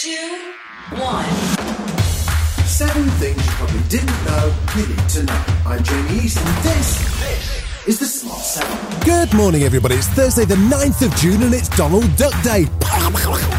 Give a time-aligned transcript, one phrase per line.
[0.00, 0.54] two,
[0.96, 1.28] one.
[2.64, 5.44] Seven things you probably didn't know you need to know.
[5.66, 9.00] I'm Jamie East, and this is the Smart Seven.
[9.04, 9.96] Good morning, everybody.
[9.96, 12.64] It's Thursday, the 9th of June, and it's Donald Duck Day.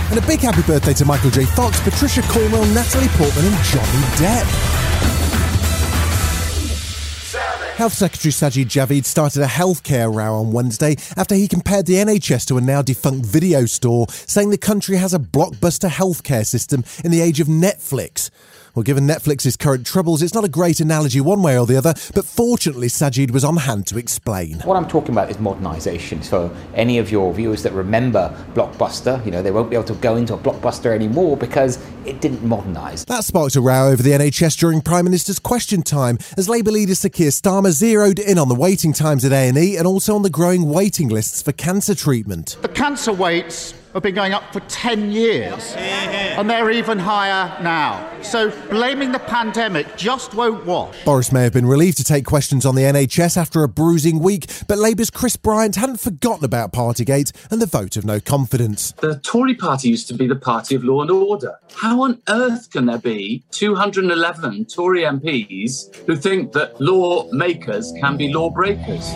[0.10, 1.46] And a big happy birthday to Michael J.
[1.46, 4.81] Fox, Patricia Cornwell, Natalie Portman, and Johnny Depp.
[7.76, 12.46] Health Secretary Sajid Javid started a healthcare row on Wednesday after he compared the NHS
[12.48, 17.12] to a now defunct video store, saying the country has a blockbuster healthcare system in
[17.12, 18.30] the age of Netflix.
[18.74, 21.94] Well, given Netflix's current troubles, it's not a great analogy one way or the other,
[22.16, 24.60] but fortunately, Sajid was on hand to explain.
[24.60, 26.24] What I'm talking about is modernisation.
[26.24, 29.96] So any of your viewers that remember Blockbuster, you know, they won't be able to
[29.96, 33.04] go into a Blockbuster anymore because it didn't modernise.
[33.06, 36.96] That sparked a row over the NHS during Prime Minister's question time, as Labour leader
[36.96, 40.30] Sir Keir Starmer zeroed in on the waiting times at A&E and also on the
[40.30, 42.58] growing waiting lists for cancer treatment.
[42.62, 48.10] The cancer waits have been going up for 10 years, and they're even higher now.
[48.22, 51.04] So blaming the pandemic just won't wash.
[51.04, 54.46] Boris may have been relieved to take questions on the NHS after a bruising week,
[54.68, 58.92] but Labour's Chris Bryant hadn't forgotten about Partygate and the vote of no confidence.
[58.94, 61.58] The Tory party used to be the party of law and order.
[61.76, 68.34] How on earth can there be 211 Tory MPs who think that lawmakers can be
[68.34, 69.14] lawbreakers?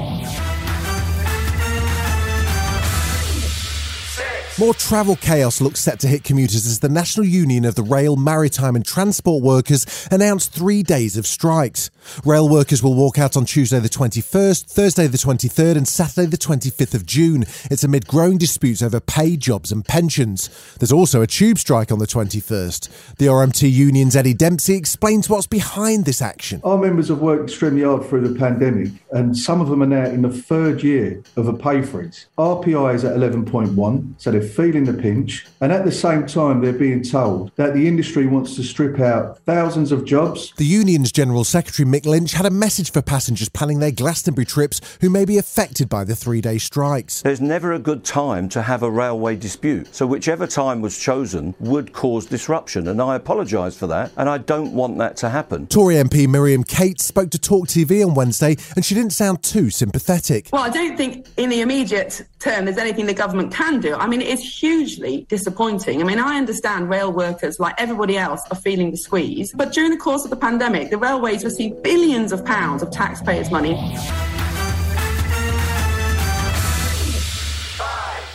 [4.58, 8.16] More travel chaos looks set to hit commuters as the National Union of the Rail,
[8.16, 11.89] Maritime and Transport Workers announced three days of strikes.
[12.23, 16.38] Rail workers will walk out on Tuesday the 21st, Thursday the 23rd and Saturday the
[16.38, 17.44] 25th of June.
[17.70, 20.49] It's amid growing disputes over pay, jobs and pensions.
[20.80, 23.17] There's also a tube strike on the 21st.
[23.17, 26.61] The RMT Union's Eddie Dempsey explains what's behind this action.
[26.64, 30.03] Our members have worked extremely hard through the pandemic, and some of them are now
[30.03, 32.27] in the third year of a pay freeze.
[32.37, 36.73] RPI is at 11.1, so they're feeling the pinch, and at the same time, they're
[36.73, 40.52] being told that the industry wants to strip out thousands of jobs.
[40.58, 44.81] The union's General Secretary Mick Lynch had a message for passengers planning their Glastonbury trips
[44.99, 47.21] who may be affected by the three day strikes.
[47.21, 51.55] There's never a good time to have a railway dispute, so whichever time was chosen
[51.59, 55.67] would cause disruption, and I apologise for that, and I don't want that to happen.
[55.67, 59.70] Tory MP Miriam Cates spoke to Talk TV on Wednesday, and she didn't sound too
[59.70, 60.49] sympathetic.
[60.52, 63.95] Well, I don't think in the immediate term there's anything the government can do.
[63.95, 66.02] I mean, it is hugely disappointing.
[66.02, 69.52] I mean, I understand rail workers, like everybody else, are feeling the squeeze.
[69.54, 73.52] But during the course of the pandemic, the railways received billions of pounds of taxpayers'
[73.52, 73.76] money.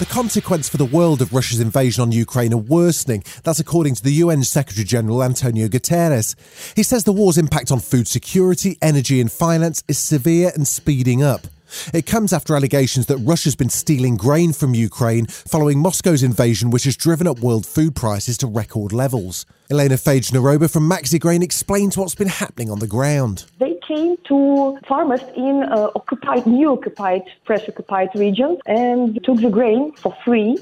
[0.00, 3.22] The consequence for the world of Russia's invasion on Ukraine are worsening.
[3.44, 6.36] That's according to the UN Secretary General Antonio Guterres.
[6.74, 11.22] He says the war's impact on food security, energy, and finance is severe and speeding
[11.22, 11.46] up.
[11.92, 16.84] It comes after allegations that Russia's been stealing grain from Ukraine following Moscow's invasion, which
[16.84, 19.44] has driven up world food prices to record levels.
[19.70, 23.44] Elena Fage Naroba from Maxi Grain explains what's been happening on the ground.
[23.58, 29.50] They came to farmers in uh, occupied, new occupied, fresh occupied regions and took the
[29.50, 30.56] grain for free,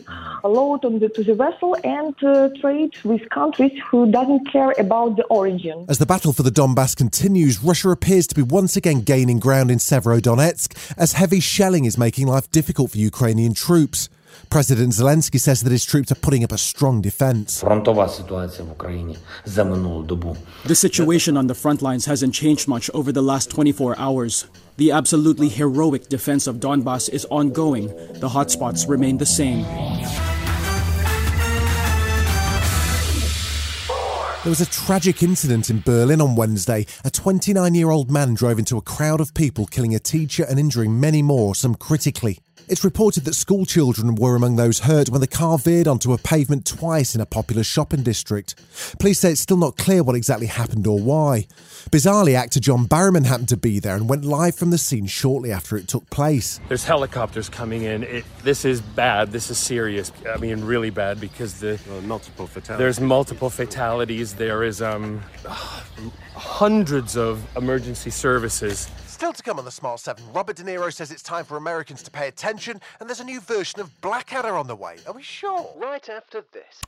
[0.45, 5.17] load on the, to the vessel and uh, trade with countries who doesn't care about
[5.17, 5.85] the origin.
[5.89, 9.71] As the battle for the Donbass continues, Russia appears to be once again gaining ground
[9.71, 14.09] in Severodonetsk as heavy shelling is making life difficult for Ukrainian troops.
[14.51, 17.61] President Zelensky says that his troops are putting up a strong defense.
[17.61, 17.75] The
[20.75, 24.47] situation on the front lines hasn't changed much over the last 24 hours.
[24.77, 27.89] The absolutely heroic defense of Donbass is ongoing.
[28.21, 29.65] The hotspots remain the same.
[34.45, 36.87] There was a tragic incident in Berlin on Wednesday.
[37.05, 40.59] A 29 year old man drove into a crowd of people, killing a teacher and
[40.59, 42.39] injuring many more, some critically.
[42.71, 46.19] It's reported that school children were among those hurt when the car veered onto a
[46.19, 48.57] pavement twice in a popular shopping district.
[49.01, 51.47] Police say it's still not clear what exactly happened or why.
[51.91, 55.51] Bizarrely, actor John Barrowman happened to be there and went live from the scene shortly
[55.51, 56.61] after it took place.
[56.69, 58.03] There's helicopters coming in.
[58.03, 59.33] It, this is bad.
[59.33, 60.13] This is serious.
[60.31, 62.79] I mean, really bad because the multiple fatalities.
[62.79, 64.35] There's multiple fatalities.
[64.35, 65.23] There is um,
[66.35, 71.11] hundreds of emergency services Still to come on the Smart 7, Robert De Niro says
[71.11, 74.69] it's time for Americans to pay attention, and there's a new version of Blackadder on
[74.69, 74.99] the way.
[75.09, 75.69] Are we sure?
[75.75, 76.85] Right after this.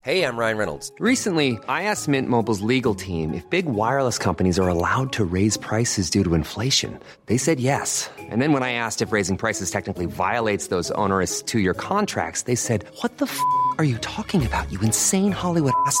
[0.00, 0.90] Hey, I'm Ryan Reynolds.
[0.98, 5.56] Recently, I asked Mint Mobile's legal team if big wireless companies are allowed to raise
[5.56, 6.98] prices due to inflation.
[7.26, 8.10] They said yes.
[8.18, 12.42] And then when I asked if raising prices technically violates those onerous two year contracts,
[12.42, 13.38] they said, What the f
[13.78, 16.00] are you talking about, you insane Hollywood ass?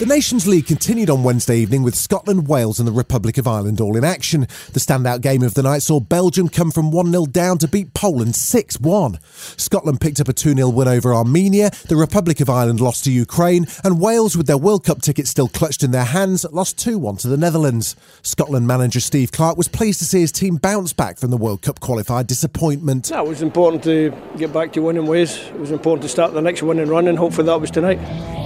[0.00, 3.80] The Nations League continued on Wednesday evening with Scotland, Wales, and the Republic of Ireland
[3.80, 4.40] all in action.
[4.72, 7.94] The standout game of the night saw Belgium come from 1 0 down to beat
[7.94, 9.20] Poland 6 1.
[9.56, 13.12] Scotland picked up a 2 0 win over Armenia, the Republic of Ireland lost to
[13.12, 16.98] Ukraine, and Wales, with their World Cup ticket still clutched in their hands, lost 2
[16.98, 17.94] 1 to the Netherlands.
[18.22, 21.62] Scotland manager Steve Clarke was pleased to see his team bounce back from the World
[21.62, 23.10] Cup qualified disappointment.
[23.10, 25.38] Yeah, it was important to get back to winning ways.
[25.38, 28.43] It was important to start the next winning run, and hopefully that was tonight.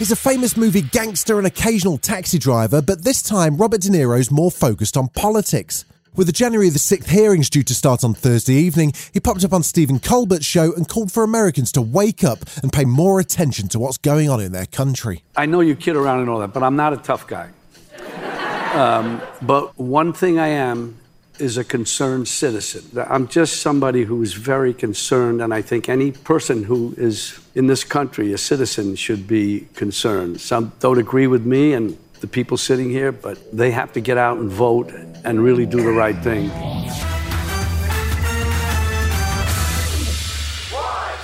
[0.00, 4.30] He's a famous movie gangster and occasional taxi driver, but this time Robert De Niro's
[4.30, 5.84] more focused on politics.
[6.16, 9.52] With the January the 6th hearings due to start on Thursday evening, he popped up
[9.52, 13.68] on Stephen Colbert's show and called for Americans to wake up and pay more attention
[13.68, 15.22] to what's going on in their country.
[15.36, 17.50] I know you kid around and all that, but I'm not a tough guy.
[18.72, 20.96] Um, but one thing I am
[21.40, 22.84] is a concerned citizen.
[23.08, 27.66] I'm just somebody who is very concerned, and I think any person who is in
[27.66, 30.40] this country, a citizen, should be concerned.
[30.40, 34.18] Some don't agree with me and the people sitting here, but they have to get
[34.18, 34.92] out and vote
[35.24, 36.50] and really do the right thing.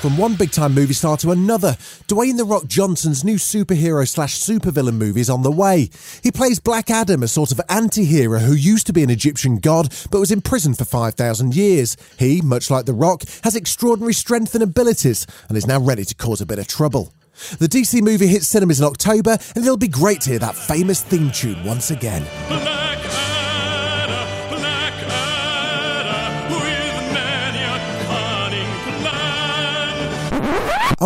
[0.06, 1.73] From one big time movie star to another,
[2.06, 5.91] Dwayne The Rock Johnson's new superhero slash supervillain movie is on the way.
[6.23, 9.58] He plays Black Adam, a sort of anti hero who used to be an Egyptian
[9.58, 11.97] god but was imprisoned for 5,000 years.
[12.20, 16.14] He, much like The Rock, has extraordinary strength and abilities and is now ready to
[16.14, 17.12] cause a bit of trouble.
[17.59, 21.02] The DC movie hits cinemas in October, and it'll be great to hear that famous
[21.02, 22.86] theme tune once again.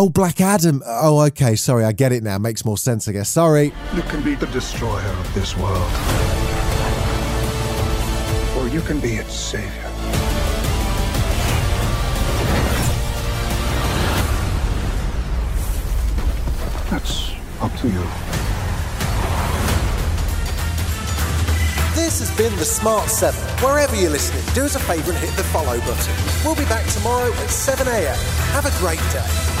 [0.03, 0.81] Oh, Black Adam.
[0.83, 1.55] Oh, okay.
[1.55, 2.39] Sorry, I get it now.
[2.39, 3.29] Makes more sense, I guess.
[3.29, 3.65] Sorry.
[3.93, 5.77] You can be the destroyer of this world,
[8.57, 9.69] or you can be its savior.
[16.89, 18.03] That's up to you.
[21.93, 23.39] This has been The Smart 7.
[23.63, 26.15] Wherever you're listening, do us a favour and hit the follow button.
[26.43, 28.15] We'll be back tomorrow at 7am.
[28.53, 29.60] Have a great day.